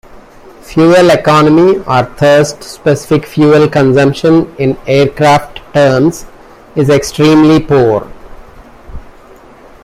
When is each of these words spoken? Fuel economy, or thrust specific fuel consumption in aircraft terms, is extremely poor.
Fuel 0.63 1.11
economy, 1.11 1.77
or 1.85 2.05
thrust 2.17 2.63
specific 2.63 3.23
fuel 3.23 3.69
consumption 3.69 4.51
in 4.57 4.75
aircraft 4.87 5.59
terms, 5.75 6.25
is 6.75 6.89
extremely 6.89 7.59
poor. 7.59 8.11